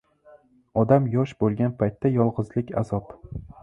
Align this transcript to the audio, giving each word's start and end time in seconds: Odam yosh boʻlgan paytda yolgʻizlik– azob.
Odam 0.85 1.05
yosh 1.17 1.35
boʻlgan 1.45 1.77
paytda 1.85 2.15
yolgʻizlik– 2.19 2.77
azob. 2.85 3.19